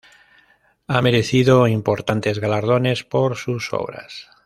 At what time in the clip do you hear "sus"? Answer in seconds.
3.37-3.71